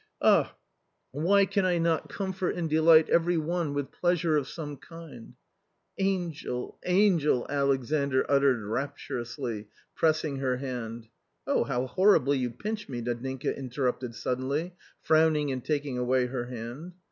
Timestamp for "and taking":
15.51-15.99